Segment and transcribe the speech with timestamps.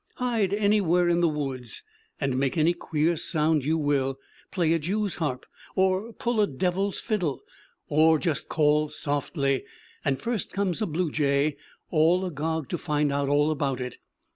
[0.15, 1.83] Hide anywhere in the woods,
[2.19, 4.17] and make any queer sound you will
[4.49, 7.41] play a jews' harp, or pull a devil's fiddle,
[7.87, 9.63] or just call softly
[10.03, 11.55] and first comes a blue jay,
[11.91, 13.99] all agog to find out all about it.